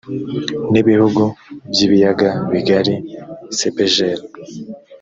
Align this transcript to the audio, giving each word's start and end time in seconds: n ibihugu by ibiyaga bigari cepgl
n 0.71 0.73
ibihugu 0.81 1.23
by 1.71 1.79
ibiyaga 1.85 2.29
bigari 2.51 2.95
cepgl 3.57 4.09